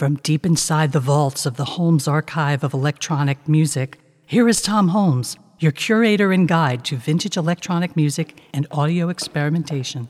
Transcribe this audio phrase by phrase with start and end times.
[0.00, 4.88] From deep inside the vaults of the Holmes Archive of Electronic Music, here is Tom
[4.88, 10.08] Holmes, your curator and guide to vintage electronic music and audio experimentation.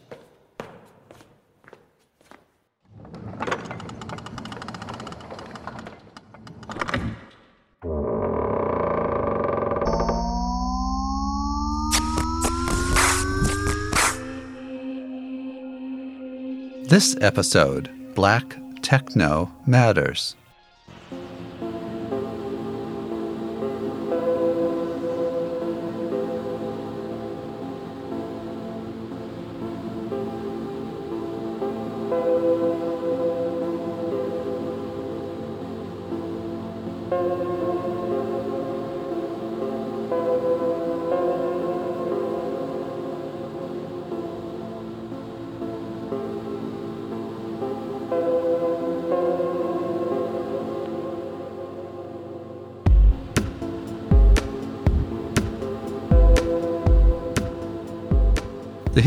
[16.89, 20.37] This episode, Black Techno Matters.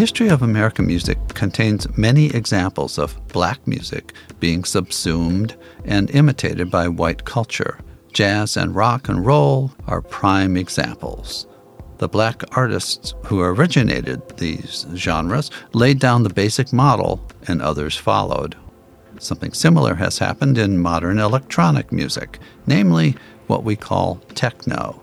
[0.03, 6.89] History of American music contains many examples of black music being subsumed and imitated by
[6.89, 7.79] white culture.
[8.11, 11.47] Jazz and rock and roll are prime examples.
[11.99, 18.57] The black artists who originated these genres laid down the basic model, and others followed.
[19.19, 23.15] Something similar has happened in modern electronic music, namely
[23.47, 25.01] what we call techno.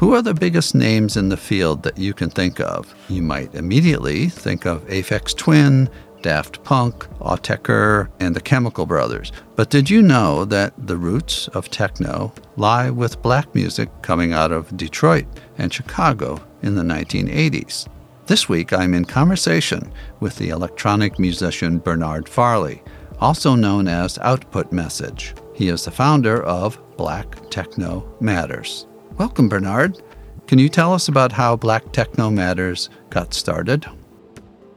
[0.00, 2.94] Who are the biggest names in the field that you can think of?
[3.10, 5.90] You might immediately think of Aphex Twin,
[6.22, 9.30] Daft Punk, Autechre, and the Chemical Brothers.
[9.56, 14.52] But did you know that the roots of techno lie with black music coming out
[14.52, 15.26] of Detroit
[15.58, 17.86] and Chicago in the 1980s?
[18.24, 22.82] This week I'm in conversation with the electronic musician Bernard Farley,
[23.18, 25.38] also known as Outputmessage.
[25.54, 28.86] He is the founder of Black Techno Matters.
[29.20, 30.02] Welcome, Bernard.
[30.46, 33.84] Can you tell us about how Black Techno Matters got started?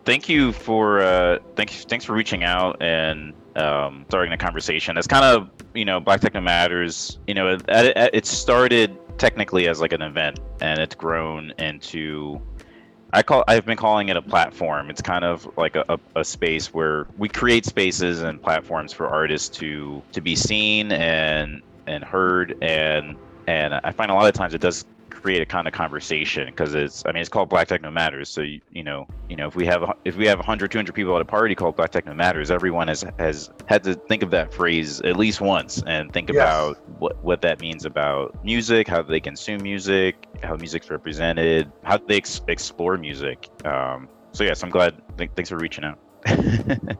[0.03, 4.97] Thank you for uh, thanks thanks for reaching out and um, starting the conversation.
[4.97, 7.19] It's kind of you know Black Techno Matters.
[7.25, 12.41] You know, it, it started technically as like an event, and it's grown into
[13.13, 14.89] I call I've been calling it a platform.
[14.89, 19.07] It's kind of like a, a, a, space where we create spaces and platforms for
[19.07, 23.15] artists to to be seen and and heard and
[23.47, 24.85] and I find a lot of times it does
[25.23, 28.29] create a kind of conversation because it's I mean it's called Black Techno Matters.
[28.29, 31.15] So you, you know you know if we have if we have 100 200 people
[31.15, 34.53] at a party called Black Techno Matters everyone has has had to think of that
[34.53, 36.35] phrase at least once and think yes.
[36.35, 41.97] about what what that means about music how they consume music how music's represented how
[41.97, 43.49] they ex- explore music.
[43.65, 45.99] Um, so yes I'm glad th- thanks for reaching out.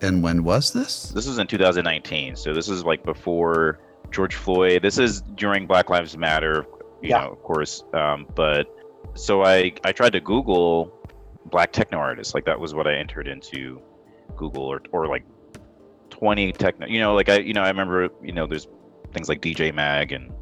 [0.00, 1.08] And when was this?
[1.08, 4.82] This was in 2019 so this is like before George Floyd.
[4.82, 6.66] This is during Black Lives Matter,
[7.02, 7.24] you yeah.
[7.24, 7.84] know, of course.
[7.92, 8.66] Um, but
[9.14, 10.92] so I I tried to Google
[11.46, 12.34] black techno artists.
[12.34, 13.80] Like that was what I entered into
[14.36, 15.24] Google or or like
[16.10, 16.86] 20 techno.
[16.86, 18.68] You know, like I you know I remember you know there's
[19.12, 20.32] things like DJ Mag and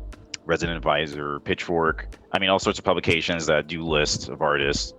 [0.44, 2.16] Resident Advisor, Pitchfork.
[2.32, 4.94] I mean all sorts of publications that do lists of artists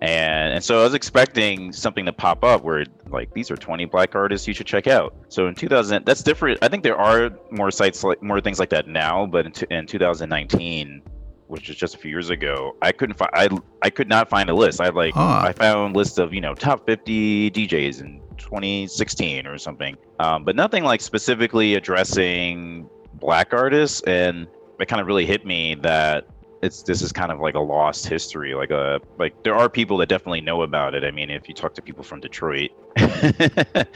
[0.00, 3.84] and and so I was expecting something to pop up where like these are 20
[3.86, 5.14] black artists you should check out.
[5.28, 6.58] So in 2000, that's different.
[6.62, 9.66] I think there are more sites like more things like that now, but in, t-
[9.70, 11.02] in 2019,
[11.48, 13.48] which is just a few years ago, I couldn't find I
[13.82, 14.80] I could not find a list.
[14.80, 15.42] I like huh.
[15.44, 20.56] I found lists of you know top 50 DJs in 2016 or something, um, but
[20.56, 24.00] nothing like specifically addressing black artists.
[24.02, 24.46] And
[24.78, 26.26] it kind of really hit me that
[26.62, 29.68] it's this is kind of like a lost history like a uh, like there are
[29.68, 31.04] people that definitely know about it.
[31.04, 32.70] I mean if you talk to people from detroit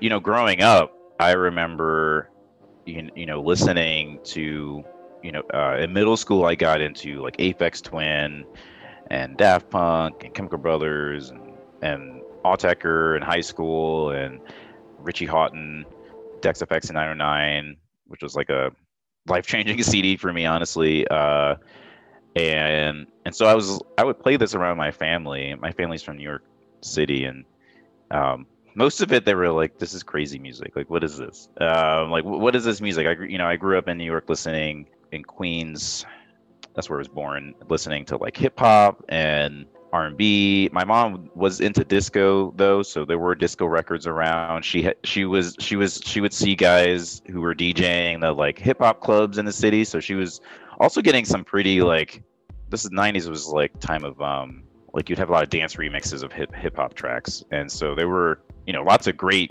[0.00, 2.30] you know growing up i remember
[2.86, 4.84] you, you know listening to
[5.22, 8.44] you know uh, in middle school i got into like aphex twin
[9.08, 11.40] and daft punk and chemical brothers and
[11.82, 14.40] and Autechre in high school and
[14.98, 15.84] richie hawtin
[16.40, 18.70] Decks EFX in 909 which was like a
[19.26, 21.08] life-changing cd for me honestly.
[21.08, 21.56] Uh
[22.36, 25.54] and and so I was I would play this around my family.
[25.54, 26.44] My family's from New York
[26.80, 27.44] City, and
[28.10, 30.74] um, most of it they were like, "This is crazy music.
[30.76, 31.48] Like, what is this?
[31.60, 34.28] Um, like, what is this music?" I you know I grew up in New York
[34.28, 36.04] listening in Queens.
[36.74, 40.70] That's where I was born, listening to like hip hop and R&B.
[40.72, 44.64] My mom was into disco though, so there were disco records around.
[44.64, 48.58] She had, she was she was she would see guys who were DJing the like
[48.58, 50.40] hip hop clubs in the city, so she was
[50.80, 52.22] also getting some pretty like
[52.70, 55.74] this is 90s was like time of um like you'd have a lot of dance
[55.76, 59.50] remixes of hip hip hop tracks and so there were you know lots of great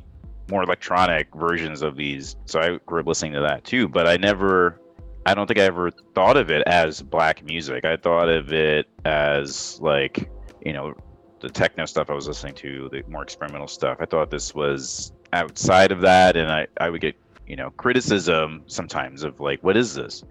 [0.50, 2.36] more electronic versions of these.
[2.46, 3.88] So I grew up listening to that too.
[3.88, 4.80] But I never,
[5.26, 7.86] I don't think I ever thought of it as black music.
[7.86, 10.30] I thought of it as like,
[10.66, 10.94] you know,
[11.40, 13.98] the techno stuff I was listening to, the more experimental stuff.
[14.00, 17.16] I thought this was outside of that, and I, I would get,
[17.48, 20.24] you know, criticism sometimes of like, what is this?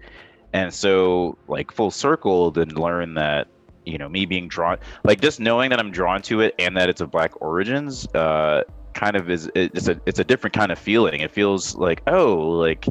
[0.53, 3.47] And so, like, full circle, then learn that
[3.85, 6.87] you know me being drawn like just knowing that i'm drawn to it and that
[6.87, 8.63] it's of black origins uh
[8.93, 11.19] kind of is it's a it's a different kind of feeling.
[11.21, 12.85] It feels like oh like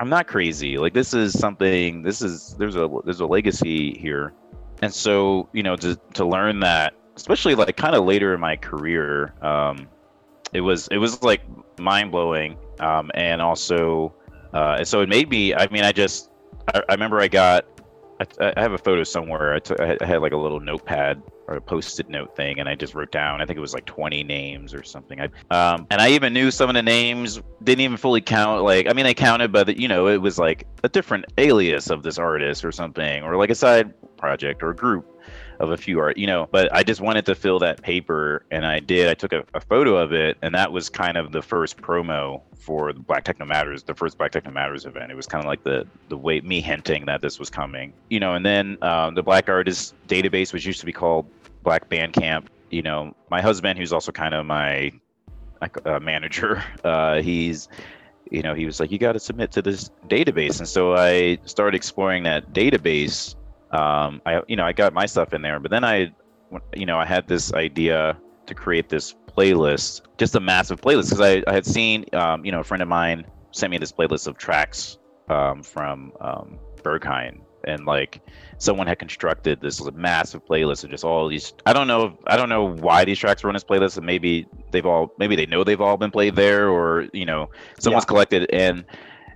[0.00, 0.78] i'm not crazy.
[0.78, 4.32] Like this is something this is there's a there's a legacy here.
[4.80, 8.56] And so you know to to learn that especially like kind of later in my
[8.56, 9.86] career um
[10.54, 11.42] it was it was like
[11.78, 14.14] mind-blowing um and also
[14.54, 16.30] uh and so it made me i mean i just
[16.74, 17.66] i, I remember i got
[18.40, 19.54] I, I have a photo somewhere.
[19.54, 22.74] I, took, I had like a little notepad or a post-it note thing, and I
[22.74, 23.40] just wrote down.
[23.40, 25.20] I think it was like 20 names or something.
[25.20, 28.62] I, um, and I even knew some of the names didn't even fully count.
[28.62, 32.02] Like, I mean, they counted, but you know, it was like a different alias of
[32.02, 35.11] this artist or something, or like a side project or a group
[35.62, 38.66] of a few art, you know, but I just wanted to fill that paper and
[38.66, 39.08] I did.
[39.08, 42.42] I took a, a, photo of it and that was kind of the first promo
[42.58, 45.12] for Black Techno Matters, the first Black Techno Matters event.
[45.12, 48.18] It was kind of like the the way me hinting that this was coming, you
[48.18, 51.26] know, and then um, the Black Artist database, which used to be called
[51.62, 54.90] Black Bandcamp, you know, my husband, who's also kind of my
[55.84, 57.68] uh, manager, uh, he's
[58.32, 60.58] you know, he was like, you got to submit to this database.
[60.58, 63.34] And so I started exploring that database
[63.72, 66.12] um, I you know I got my stuff in there, but then I,
[66.74, 68.16] you know, I had this idea
[68.46, 72.52] to create this playlist, just a massive playlist, because I, I had seen, um, you
[72.52, 74.98] know, a friend of mine sent me this playlist of tracks
[75.28, 78.20] um, from um, Berghain, and like
[78.58, 81.54] someone had constructed this massive playlist of just all these.
[81.64, 82.18] I don't know.
[82.26, 85.34] I don't know why these tracks were on this playlist, and maybe they've all, maybe
[85.34, 88.08] they know they've all been played there, or you know, someone's yeah.
[88.08, 88.84] collected and.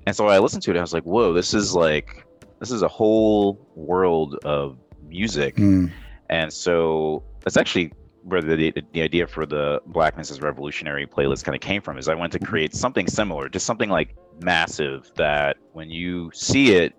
[0.08, 0.76] And so I listened to it.
[0.76, 2.24] I was like, "Whoa, this is like
[2.60, 5.90] this is a whole world of music mm.
[6.30, 7.92] and so that's actually
[8.22, 12.08] where the, the idea for the blackness is revolutionary playlist kind of came from is
[12.08, 12.48] i went to mm-hmm.
[12.48, 16.94] create something similar just something like massive that when you see it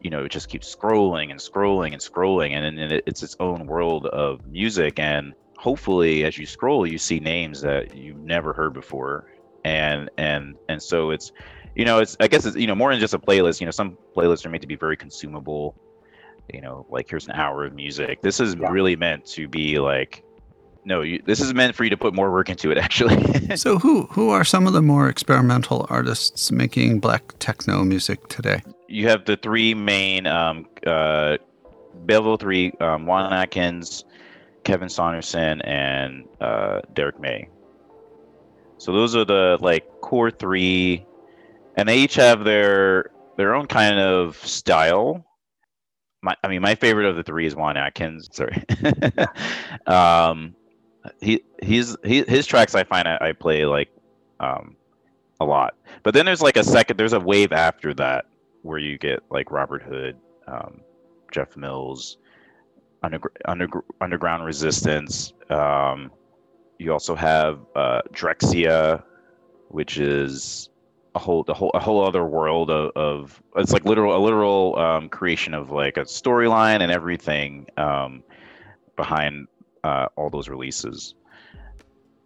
[0.00, 3.66] you know it just keeps scrolling and scrolling and scrolling and, and it's its own
[3.66, 8.74] world of music and hopefully as you scroll you see names that you've never heard
[8.74, 9.32] before
[9.64, 11.32] and and and so it's
[11.74, 13.60] you know, it's I guess it's you know more than just a playlist.
[13.60, 15.74] You know, some playlists are made to be very consumable.
[16.52, 18.22] You know, like here's an hour of music.
[18.22, 18.70] This is yeah.
[18.70, 20.22] really meant to be like,
[20.84, 22.78] no, you, this is meant for you to put more work into it.
[22.86, 23.56] Actually.
[23.56, 28.62] so who who are some of the more experimental artists making black techno music today?
[28.88, 31.38] You have the three main um, uh,
[32.06, 34.04] Belleville three: um, Juan Atkins,
[34.62, 37.48] Kevin Saunderson, and uh, Derrick May.
[38.78, 41.06] So those are the like core three
[41.76, 45.24] and they each have their their own kind of style.
[46.22, 48.30] My, I mean, my favorite of the three is Juan Atkins.
[48.32, 48.62] Sorry,
[49.86, 50.54] um,
[51.20, 53.90] he he's he, his tracks I find I, I play like
[54.40, 54.76] um,
[55.40, 55.74] a lot.
[56.02, 58.26] But then there's like a second, there's a wave after that
[58.62, 60.16] where you get like Robert Hood,
[60.46, 60.80] um,
[61.32, 62.18] Jeff Mills,
[63.02, 63.68] under, under,
[64.00, 65.32] Underground Resistance.
[65.50, 66.10] Um,
[66.78, 69.02] you also have uh, Drexciya,
[69.68, 70.70] which is
[71.14, 74.76] a whole a whole a whole other world of, of it's like literal a literal
[74.78, 78.22] um, creation of like a storyline and everything um,
[78.96, 79.46] behind
[79.84, 81.14] uh, all those releases.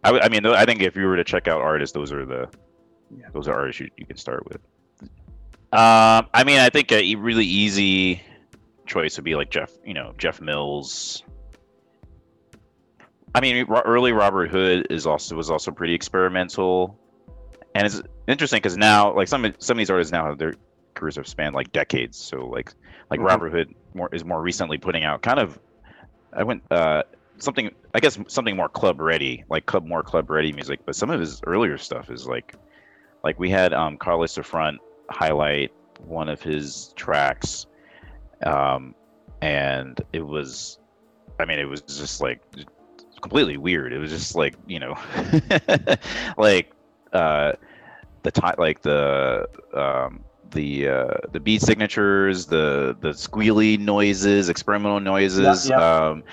[0.04, 2.48] I, I mean, I think if you were to check out artists, those are the
[3.16, 3.26] yeah.
[3.32, 4.60] those are artists you, you can start with.
[5.70, 8.22] Um, I mean, I think a really easy
[8.86, 11.22] choice would be like Jeff, you know, Jeff Mills.
[13.34, 16.98] I mean, early Robert Hood is also was also pretty experimental
[17.78, 20.54] and it's interesting because now like some some of these artists now have their
[20.94, 22.18] careers have spanned like decades.
[22.18, 22.72] So like
[23.10, 23.26] like mm-hmm.
[23.26, 25.58] robert hood more is more recently putting out kind of
[26.32, 27.02] i went uh
[27.38, 30.80] something i guess something more club ready like club more club ready music.
[30.84, 32.56] But some of his earlier stuff is like
[33.22, 35.72] like we had um carlos front highlight
[36.06, 37.66] one of his tracks
[38.44, 38.94] um
[39.40, 40.78] and it was
[41.38, 42.40] i mean it was just like
[43.20, 43.92] completely weird.
[43.92, 44.96] It was just like you know
[46.36, 46.72] like
[47.12, 47.52] uh,
[48.34, 55.00] the time like the um, the uh, the beat signatures, the the squealy noises, experimental
[55.00, 55.68] noises.
[55.68, 56.08] Yeah, yeah.
[56.08, 56.24] Um,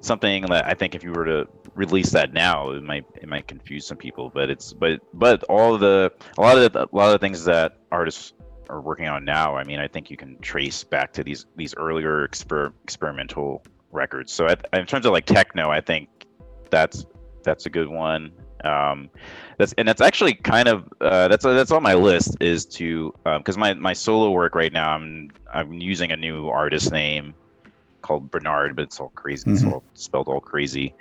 [0.00, 3.46] something that I think if you were to release that now, it might it might
[3.46, 4.30] confuse some people.
[4.32, 7.44] But it's but but all the a lot of the, a lot of the things
[7.44, 8.32] that artists
[8.68, 9.56] are working on now.
[9.56, 14.32] I mean, I think you can trace back to these these earlier exper- experimental records.
[14.32, 16.08] So in terms of like techno, I think
[16.70, 17.06] that's
[17.42, 18.32] that's a good one.
[18.64, 19.10] Um,
[19.58, 23.56] that's and that's actually kind of uh, that's that's on my list is to because
[23.56, 27.34] um, my my solo work right now I'm I'm using a new artist name
[28.02, 29.44] called Bernard, but it's all crazy.
[29.44, 29.52] Mm-hmm.
[29.52, 30.94] It's all spelled all crazy.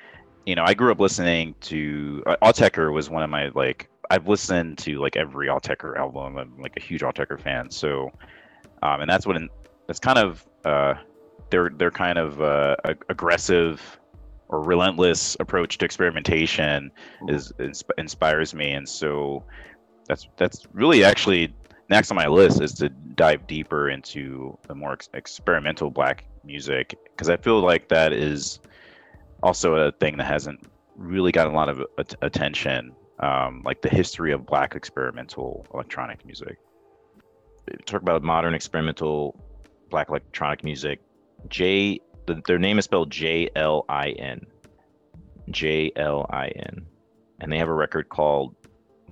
[0.45, 4.27] You know, I grew up listening to uh, Autechre was one of my like I've
[4.27, 6.37] listened to like every Autechre album.
[6.37, 7.69] I'm like a huge Autechre fan.
[7.69, 8.11] So,
[8.81, 9.39] um, and that's what
[9.87, 10.95] that's kind of uh,
[11.49, 12.75] they're they're kind of uh,
[13.09, 13.99] aggressive
[14.50, 16.91] or relentless approach to experimentation
[17.27, 19.44] is insp- inspires me, and so
[20.08, 21.53] that's that's really actually
[21.89, 26.96] next on my list is to dive deeper into the more ex- experimental black music
[27.12, 28.60] because I feel like that is
[29.44, 30.60] also a thing that hasn't
[30.96, 31.84] really gotten a lot of
[32.22, 36.58] attention, um, like the history of black experimental electronic music.
[37.86, 39.39] Talk about modern experimental
[39.89, 41.01] black electronic music.
[41.50, 44.45] J the, their name is spelled J L I N.
[45.50, 46.86] J L I N.
[47.41, 48.55] And they have a record called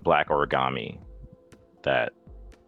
[0.04, 1.00] Black Origami
[1.84, 2.14] that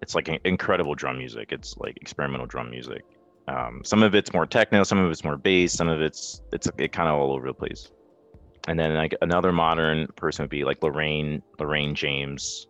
[0.01, 1.51] it's like incredible drum music.
[1.51, 3.03] It's like experimental drum music.
[3.47, 6.67] Um, some of it's more techno, some of it's more bass, some of it's it's
[6.77, 7.91] it kind of all over the place.
[8.67, 12.67] And then like another modern person would be like Lorraine Lorraine James,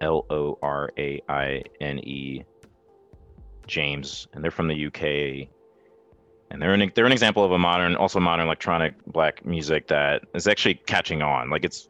[0.00, 2.44] L O R A I N E
[3.66, 5.48] James, and they're from the UK
[6.50, 10.22] and they're an they're an example of a modern, also modern electronic black music that
[10.34, 11.50] is actually catching on.
[11.50, 11.88] Like it's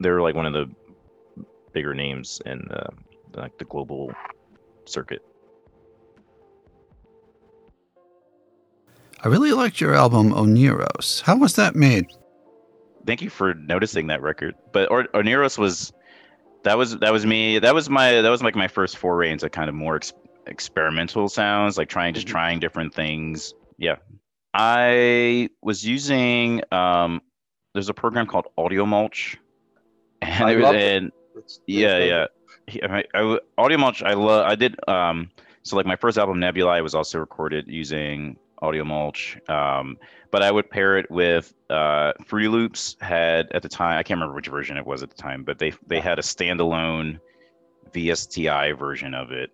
[0.00, 0.70] they're like one of the
[1.72, 4.12] bigger names in the like the global
[4.84, 5.22] circuit.
[9.24, 11.22] I really liked your album Oneiros.
[11.22, 12.06] How was that made?
[13.06, 14.54] Thank you for noticing that record.
[14.72, 15.92] But or- Oneiros was
[16.62, 17.58] that was that was me.
[17.58, 20.12] That was my that was like my first foray into kind of more ex-
[20.46, 22.34] experimental sounds, like trying just mm-hmm.
[22.34, 23.96] trying different things yeah.
[24.54, 27.20] I was using um
[27.74, 29.36] there's a program called Audio Mulch.
[30.22, 32.26] And I it was in it's, yeah, yeah.
[32.82, 35.30] I, I, Audio Mulch I love I did um
[35.62, 39.38] so like my first album Nebulae was also recorded using Audio Mulch.
[39.48, 39.98] Um
[40.30, 44.18] but I would pair it with uh Fruity Loops had at the time I can't
[44.18, 47.20] remember which version it was at the time, but they they had a standalone
[47.92, 49.50] VSTI version of it.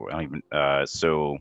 [0.00, 1.38] Even, uh, so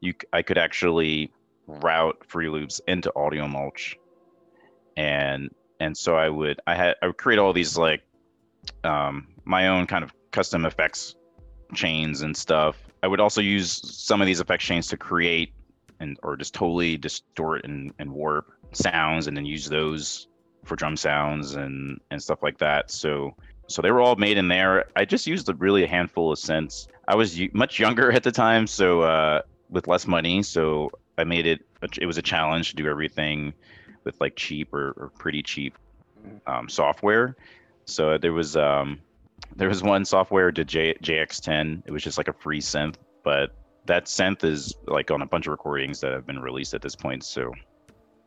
[0.00, 1.32] you I could actually
[1.66, 3.96] route Fruity Loops into audio mulch.
[4.96, 8.00] And and so i would i had i would create all these like
[8.84, 11.16] um my own kind of custom effects
[11.74, 12.76] chains and stuff.
[13.02, 15.52] I would also use some of these effects chains to create
[16.00, 20.26] and or just totally distort and, and warp sounds and then use those
[20.64, 22.90] for drum sounds and and stuff like that.
[22.90, 23.36] So
[23.68, 24.86] so they were all made in there.
[24.96, 26.88] I just used a, really a handful of synths.
[27.08, 31.46] I was much younger at the time so uh with less money so I made
[31.46, 31.64] it.
[31.98, 33.52] It was a challenge to do everything
[34.04, 35.76] with like cheap or, or pretty cheap
[36.46, 37.36] um, software.
[37.86, 39.00] So there was um,
[39.56, 41.82] there was one software to J, JX10.
[41.86, 43.54] It was just like a free synth, but
[43.86, 46.96] that synth is like on a bunch of recordings that have been released at this
[46.96, 47.24] point.
[47.24, 47.52] So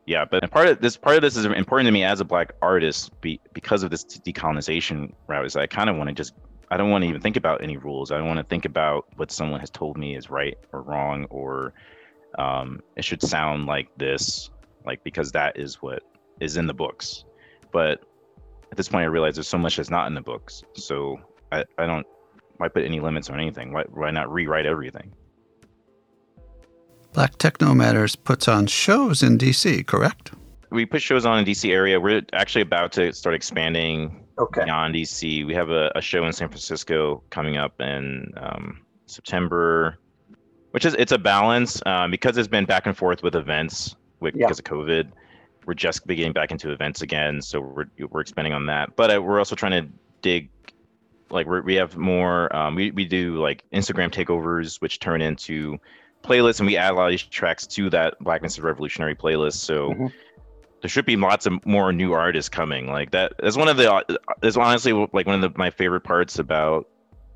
[0.06, 2.52] yeah, but part of this part of this is important to me as a black
[2.62, 5.44] artist be, because of this decolonization route.
[5.44, 6.34] Is I kind of want to just
[6.70, 8.10] I don't want to even think about any rules.
[8.10, 11.26] I don't want to think about what someone has told me is right or wrong
[11.30, 11.74] or
[12.38, 14.50] um, it should sound like this,
[14.84, 16.02] like because that is what
[16.40, 17.24] is in the books.
[17.72, 18.02] But
[18.70, 20.62] at this point, I realize there's so much that's not in the books.
[20.74, 21.18] So
[21.52, 22.06] I, I don't
[22.58, 23.72] why put any limits on anything?
[23.72, 25.12] Why why not rewrite everything?
[27.12, 30.32] Black Techno Matters puts on shows in DC, correct?
[30.70, 31.98] We put shows on in DC area.
[31.98, 34.64] We're actually about to start expanding okay.
[34.64, 35.46] beyond DC.
[35.46, 39.98] We have a, a show in San Francisco coming up in um, September
[40.78, 44.36] which is it's a balance um, because it's been back and forth with events with,
[44.36, 44.46] yeah.
[44.46, 45.10] because of COVID.
[45.66, 48.94] We're just beginning back into events again, so we're we're expanding on that.
[48.94, 49.92] But uh, we're also trying to
[50.22, 50.50] dig,
[51.30, 52.54] like we we have more.
[52.54, 55.78] Um, we we do like Instagram takeovers, which turn into
[56.22, 59.54] playlists, and we add a lot of these tracks to that Blackness is Revolutionary playlist.
[59.54, 59.90] So.
[59.90, 60.06] Mm-hmm
[60.80, 64.20] there should be lots of more new artists coming like that that's one of the
[64.40, 66.86] that's honestly like one of the, my favorite parts about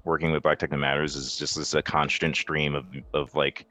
[0.04, 3.66] working with Black Techno Matters is just this a constant stream of of like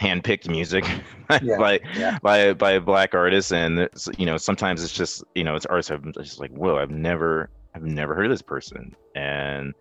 [0.00, 0.84] handpicked music
[1.42, 2.18] yeah, by yeah.
[2.22, 6.12] by by black artists, and you know sometimes it's just you know it's artists I'm
[6.12, 9.74] just like whoa I've never I've never heard of this person, and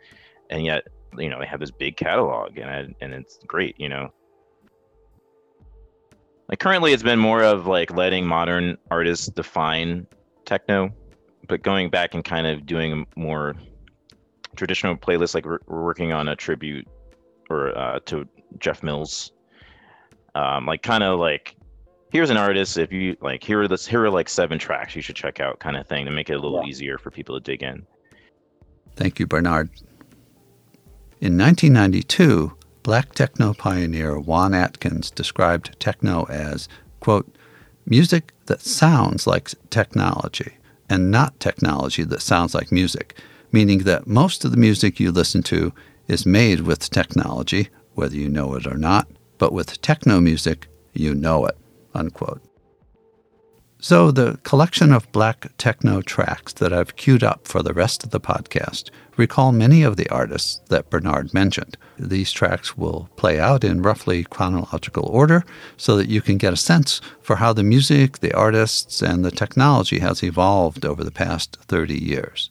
[0.50, 3.90] and yet you know they have this big catalog and I, and it's great you
[3.90, 4.12] know.
[6.50, 10.08] Like currently, it's been more of like letting modern artists define
[10.46, 10.94] techno,
[11.46, 13.54] but going back and kind of doing more
[14.58, 15.34] traditional playlist.
[15.34, 16.88] Like we're, we're working on a tribute
[17.50, 18.28] or uh, to
[18.60, 19.32] Jeff Mills,
[20.36, 21.56] um, like kind of like
[22.12, 22.78] here's an artist.
[22.78, 25.60] If you like, here are this, here are like seven tracks you should check out,
[25.60, 26.70] kind of thing, to make it a little yeah.
[26.70, 27.86] easier for people to dig in.
[28.96, 29.70] Thank you, Bernard.
[31.20, 36.68] In 1992, black techno pioneer Juan Atkins described techno as,
[37.00, 37.36] quote,
[37.86, 40.58] music that sounds like technology
[40.90, 43.18] and not technology that sounds like music,
[43.52, 45.74] meaning that most of the music you listen to
[46.08, 51.14] is made with technology, whether you know it or not, but with techno music, you
[51.14, 51.58] know it.
[51.94, 52.42] Unquote.
[53.80, 58.10] So, the collection of black techno tracks that I've queued up for the rest of
[58.10, 61.78] the podcast recall many of the artists that Bernard mentioned.
[62.00, 65.44] These tracks will play out in roughly chronological order
[65.78, 69.32] so that you can get a sense for how the music, the artists, and the
[69.32, 72.50] technology has evolved over the past 30 years.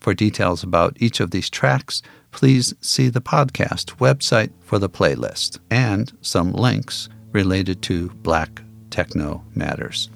[0.00, 5.58] For details about each of these tracks, please see the podcast website for the playlist
[5.70, 10.08] and some links related to Black Techno Matters.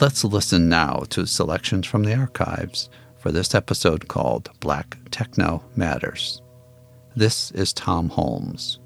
[0.00, 6.40] Let's listen now to selections from the archives for this episode called Black Techno Matters.
[7.14, 8.78] This is Tom Holmes.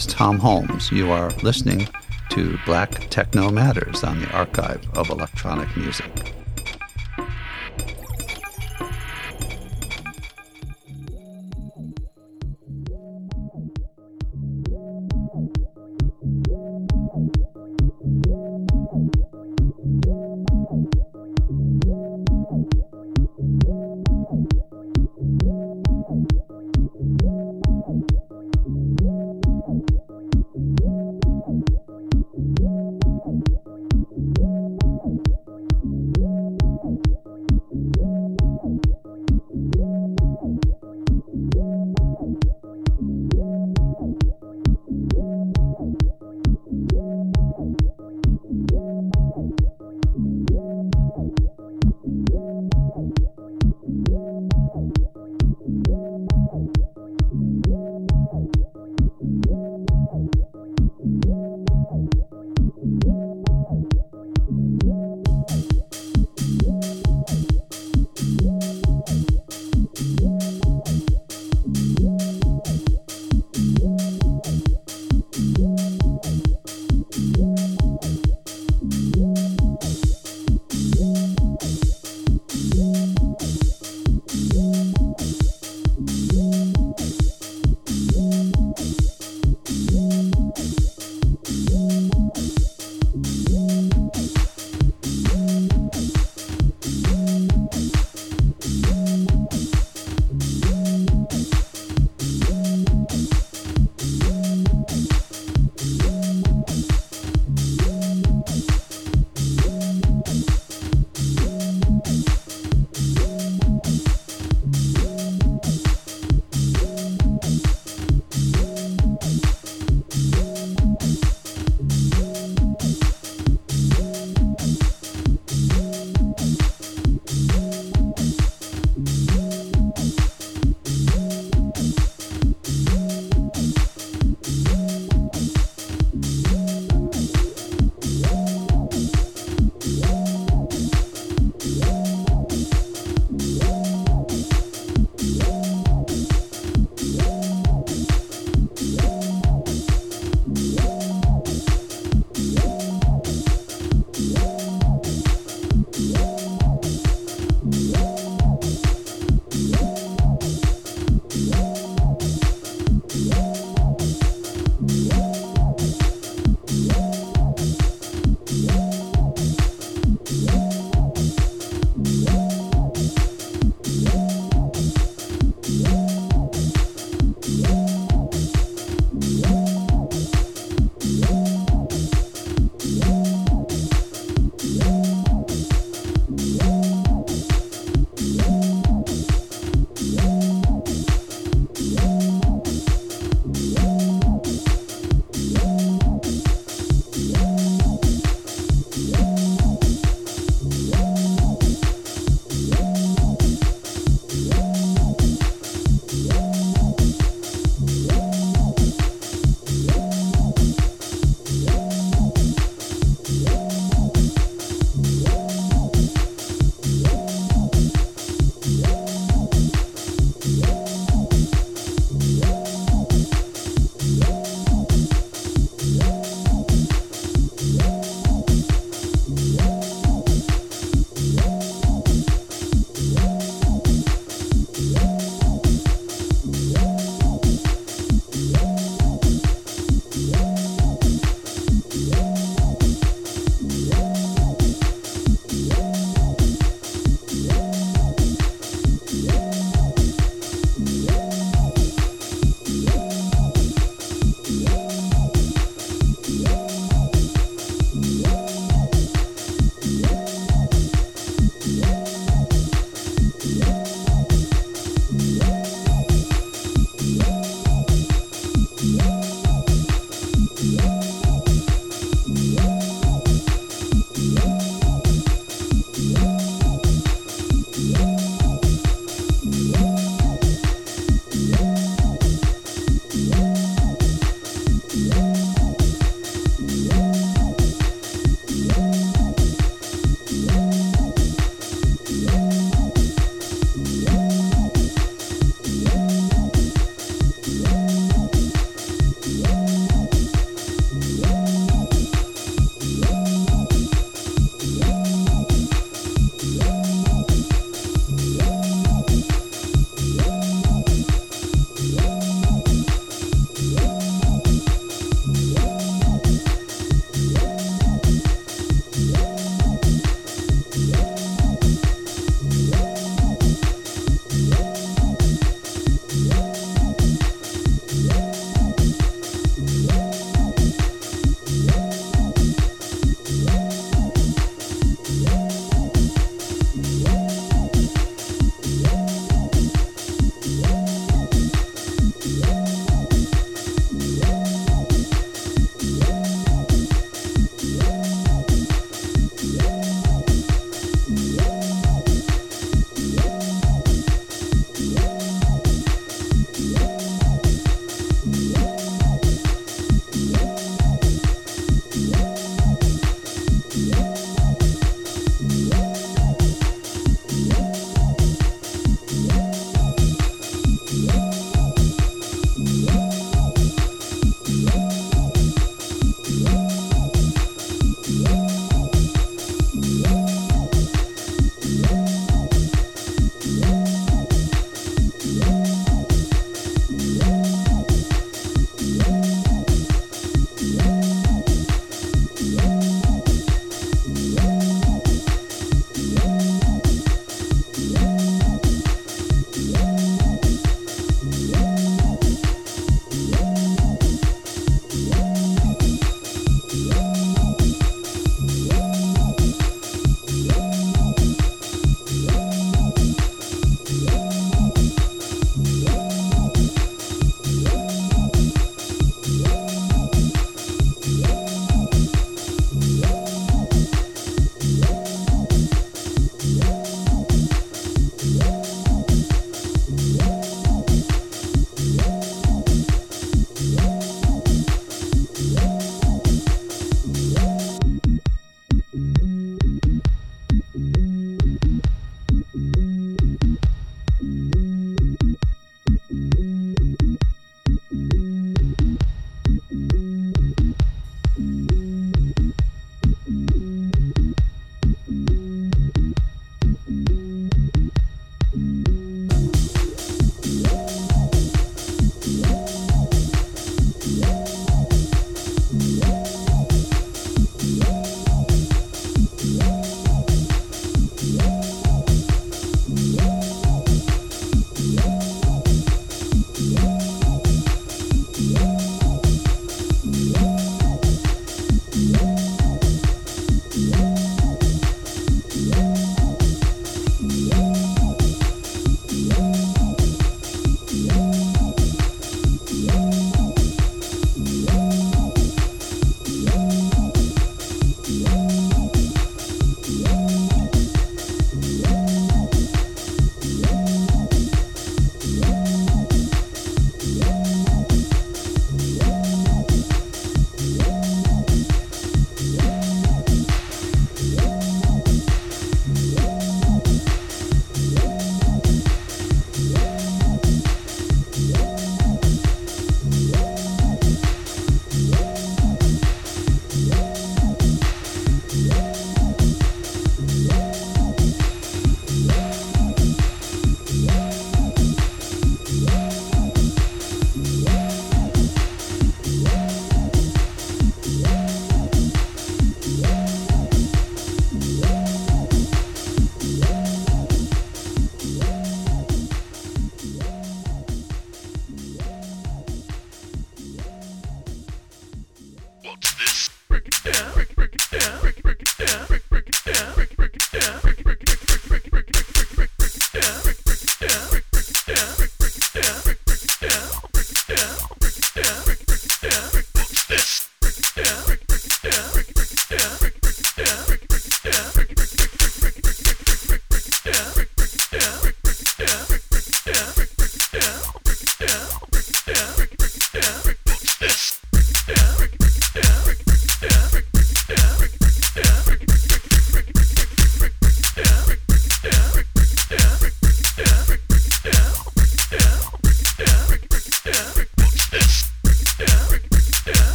[0.00, 0.90] Is Thom Holmes.
[0.90, 1.86] You are listening
[2.30, 6.19] to Black Techno Matters on the Archive of Electronic Music.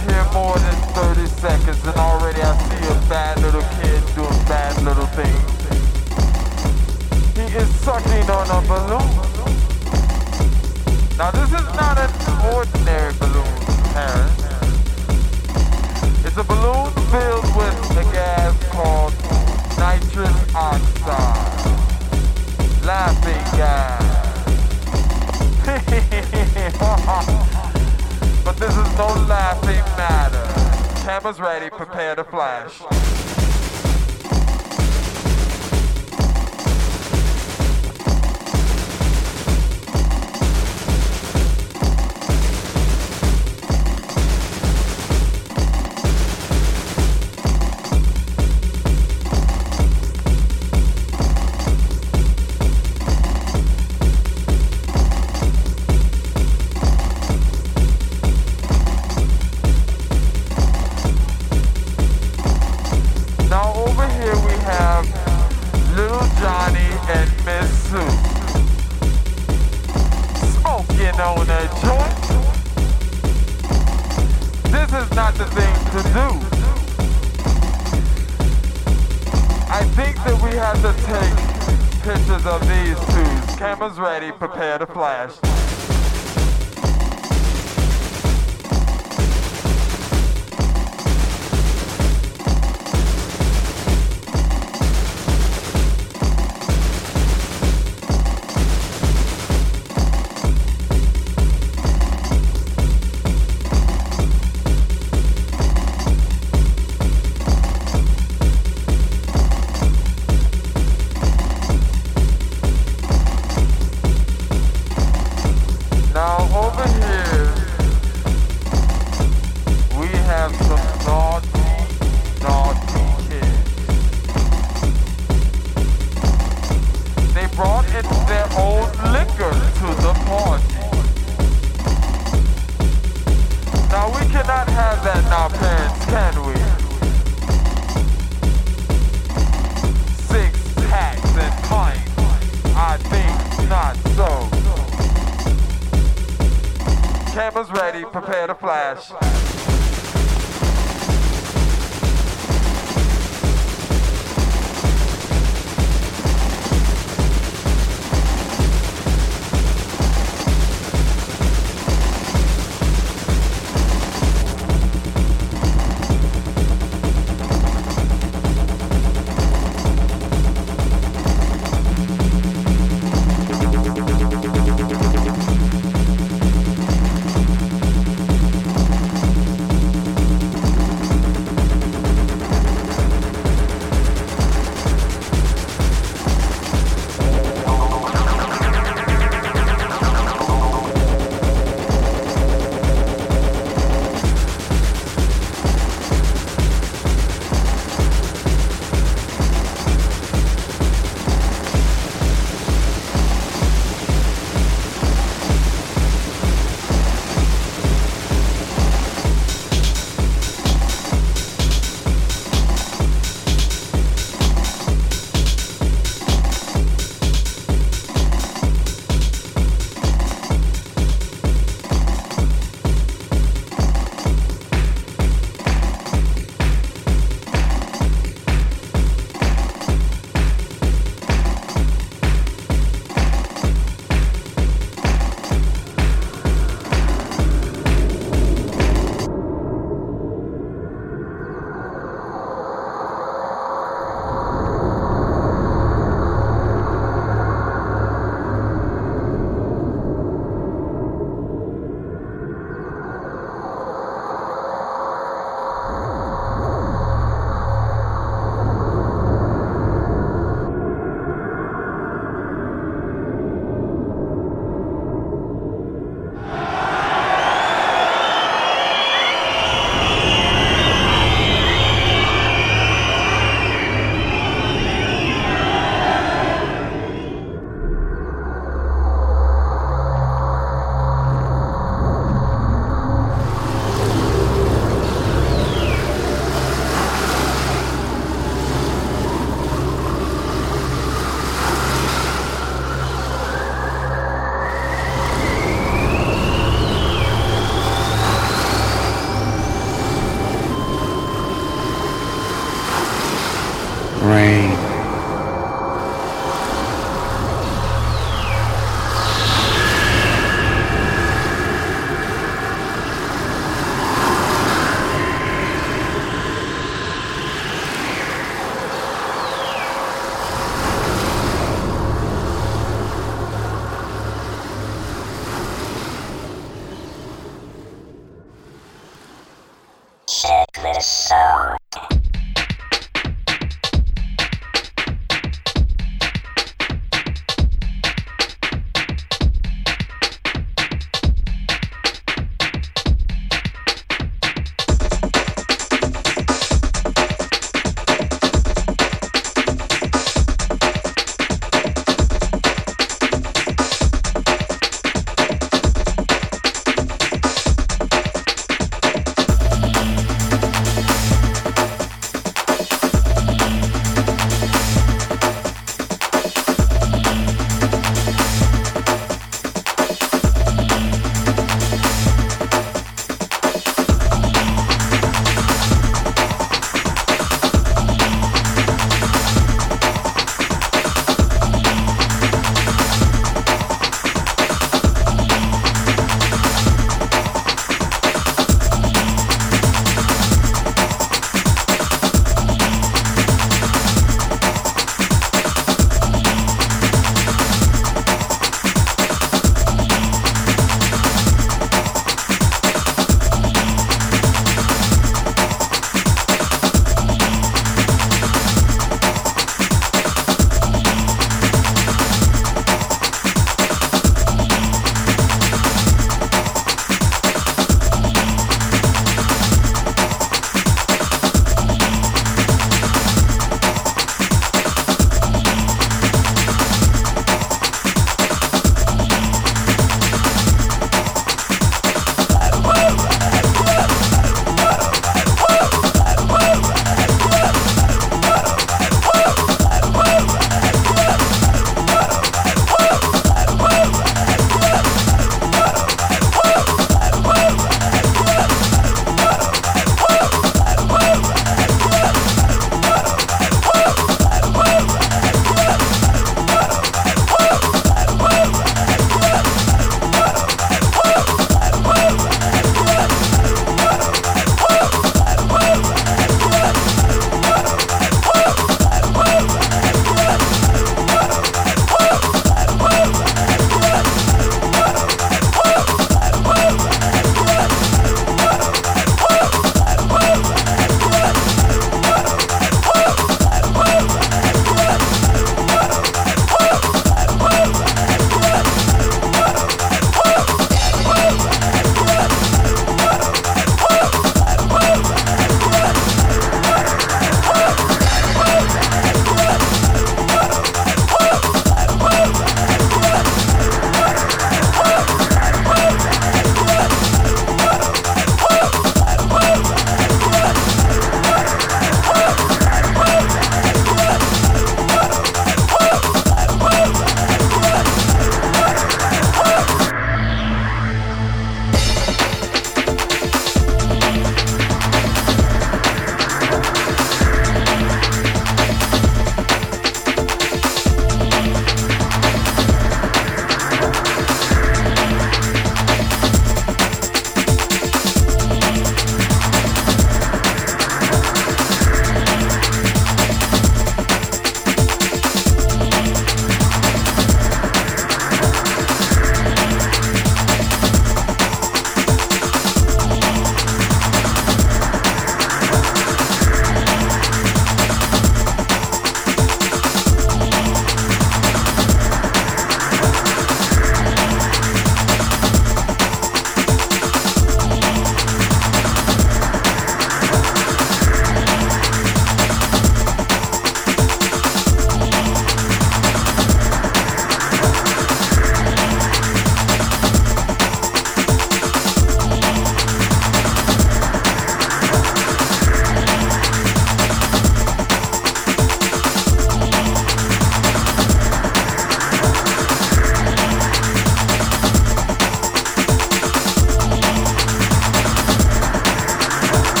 [0.00, 4.82] here more than 30 seconds and already I see a bad little kid doing bad
[4.82, 5.56] little things.
[7.36, 9.10] He is sucking on a balloon.
[11.18, 12.10] Now this is not an
[12.54, 13.54] ordinary balloon,
[13.94, 14.46] parents.
[16.26, 19.14] It's a balloon filled with a gas called
[19.78, 21.64] nitrous oxide.
[22.84, 24.06] Laughing gas.
[28.46, 31.02] But this is no laughing matter.
[31.02, 32.80] Cameras ready, prepare to flash.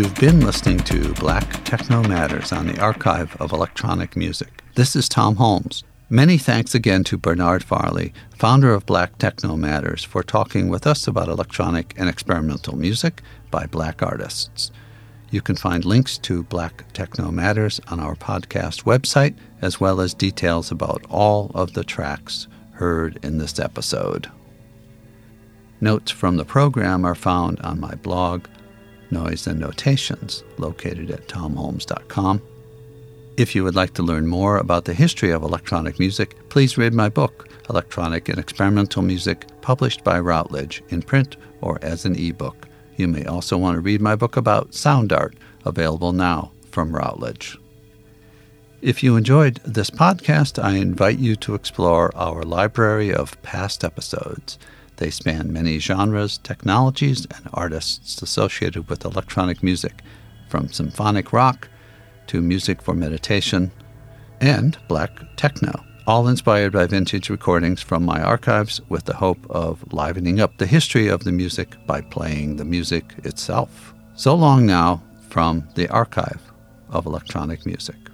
[0.00, 4.62] You've been listening to Black Techno Matters on the Archive of Electronic Music.
[4.74, 5.84] This is Thom Holmes.
[6.08, 11.06] Many thanks again to Bernard Farley, founder of Black Techno Matters, for talking with us
[11.06, 13.20] about electronic and experimental music
[13.50, 14.70] by black artists.
[15.30, 20.14] You can find links to Black Techno Matters on our podcast website, as well as
[20.14, 24.30] details about all of the tracks heard in this episode.
[25.78, 28.46] Notes from the program are found on my blog,
[29.10, 32.42] Noise and Notations, located at thomholmes.com.
[33.36, 36.92] If you would like to learn more about the history of electronic music, please read
[36.92, 42.68] my book, Electronic and Experimental Music, published by Routledge in print or as an ebook.
[42.96, 47.56] You may also want to read my book about sound art, available now from Routledge.
[48.82, 54.58] If you enjoyed this podcast, I invite you to explore our library of past episodes.
[55.00, 60.02] They span many genres, technologies, and artists associated with electronic music,
[60.50, 61.70] from symphonic rock
[62.26, 63.72] to music for meditation
[64.42, 65.72] and black techno,
[66.06, 70.66] all inspired by vintage recordings from my archives with the hope of livening up the
[70.66, 73.94] history of the music by playing the music itself.
[74.16, 76.42] So long now from the archive
[76.90, 78.09] of electronic music.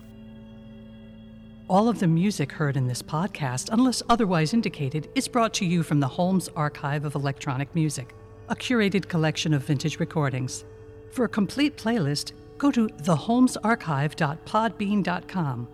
[1.68, 5.82] All of the music heard in this podcast, unless otherwise indicated, is brought to you
[5.82, 8.14] from the Holmes Archive of Electronic Music,
[8.48, 10.64] a curated collection of vintage recordings.
[11.10, 15.68] For a complete playlist, go to theholmesarchive.podbean.com.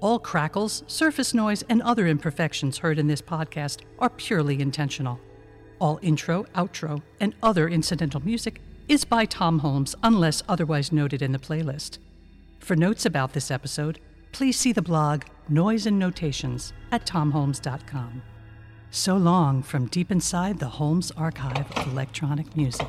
[0.00, 5.20] All crackles, surface noise, and other imperfections heard in this podcast are purely intentional.
[5.80, 11.32] All intro, outro, and other incidental music is by Thom Holmes unless otherwise noted in
[11.32, 11.98] the playlist.
[12.58, 14.00] For notes about this episode,
[14.32, 18.22] please see the blog Noise and Notations at thomholmes.com.
[18.90, 22.88] So long from deep inside the Holmes Archive of Electronic Music.